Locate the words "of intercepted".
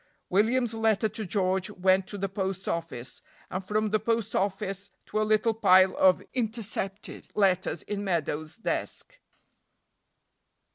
5.95-7.27